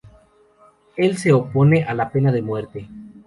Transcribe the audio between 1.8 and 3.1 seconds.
a la pena de muerte.